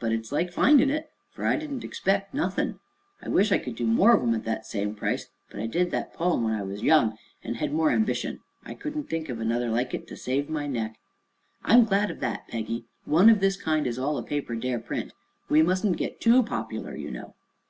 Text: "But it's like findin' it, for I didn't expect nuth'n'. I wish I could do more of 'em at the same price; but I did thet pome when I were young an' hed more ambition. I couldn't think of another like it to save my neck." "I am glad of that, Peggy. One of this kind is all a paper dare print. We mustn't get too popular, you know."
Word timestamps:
"But 0.00 0.12
it's 0.12 0.32
like 0.32 0.50
findin' 0.50 0.88
it, 0.88 1.10
for 1.30 1.44
I 1.44 1.56
didn't 1.56 1.84
expect 1.84 2.32
nuth'n'. 2.34 2.80
I 3.20 3.28
wish 3.28 3.52
I 3.52 3.58
could 3.58 3.76
do 3.76 3.86
more 3.86 4.14
of 4.16 4.22
'em 4.22 4.34
at 4.34 4.46
the 4.46 4.62
same 4.62 4.94
price; 4.94 5.28
but 5.50 5.60
I 5.60 5.66
did 5.66 5.90
thet 5.90 6.14
pome 6.14 6.42
when 6.44 6.54
I 6.54 6.62
were 6.62 6.72
young 6.76 7.18
an' 7.44 7.56
hed 7.56 7.74
more 7.74 7.90
ambition. 7.90 8.40
I 8.64 8.72
couldn't 8.72 9.10
think 9.10 9.28
of 9.28 9.40
another 9.40 9.68
like 9.68 9.92
it 9.92 10.06
to 10.06 10.16
save 10.16 10.48
my 10.48 10.66
neck." 10.66 10.98
"I 11.64 11.74
am 11.74 11.84
glad 11.84 12.10
of 12.10 12.20
that, 12.20 12.48
Peggy. 12.48 12.86
One 13.04 13.28
of 13.28 13.40
this 13.40 13.60
kind 13.60 13.86
is 13.86 13.98
all 13.98 14.16
a 14.16 14.22
paper 14.22 14.56
dare 14.56 14.78
print. 14.78 15.12
We 15.50 15.60
mustn't 15.60 15.98
get 15.98 16.18
too 16.18 16.42
popular, 16.44 16.96
you 16.96 17.10
know." 17.10 17.34